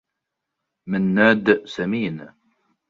منّاد 0.89 1.65
سمين. 1.65 2.29